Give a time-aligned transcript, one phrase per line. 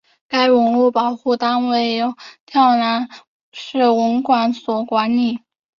[0.27, 2.15] 该文物保护单位由
[2.47, 3.07] 洮南
[3.51, 5.41] 市文管所管理。